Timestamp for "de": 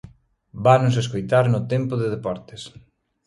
2.01-2.07